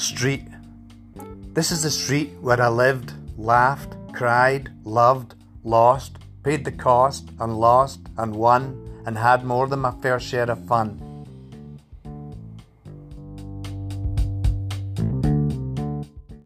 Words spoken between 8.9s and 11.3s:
and had more than my fair share of fun.